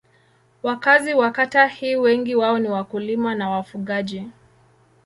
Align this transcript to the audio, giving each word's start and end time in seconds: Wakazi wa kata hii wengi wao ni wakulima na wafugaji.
Wakazi 0.63 1.13
wa 1.13 1.31
kata 1.31 1.67
hii 1.67 1.95
wengi 1.95 2.35
wao 2.35 2.59
ni 2.59 2.69
wakulima 2.69 3.35
na 3.35 3.49
wafugaji. 3.49 4.27